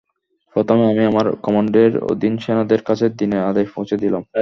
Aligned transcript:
প্রথমেই 0.55 0.89
আমি 0.91 1.03
আমার 1.11 1.25
কমান্ডের 1.45 1.91
অধীন 2.11 2.33
সেনাদের 2.43 2.81
কাছে 2.87 3.05
দিনের 3.19 3.41
আদেশ 3.49 3.67
পৌঁছে 3.75 3.95
দিলাম। 4.03 4.23